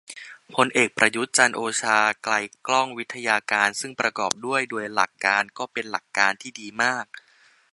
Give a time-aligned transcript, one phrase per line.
[0.53, 2.33] พลเอกประยุทธ์ จันทร์โอชา ไกล
[2.67, 7.05] ก้อง ไวทยการ ซึ่งประกอบด้วย โดยหลักการ ก็เป็นหลักการที่ดีมาก